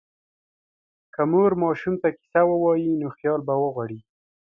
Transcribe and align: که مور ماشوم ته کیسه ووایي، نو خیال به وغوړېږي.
که 1.13 1.21
مور 1.31 1.51
ماشوم 1.63 1.95
ته 2.01 2.09
کیسه 2.17 2.41
ووایي، 2.47 2.91
نو 3.01 3.07
خیال 3.17 3.39
به 3.47 3.53
وغوړېږي. 3.61 4.07